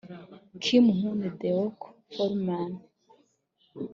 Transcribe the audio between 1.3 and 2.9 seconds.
Deok Foreman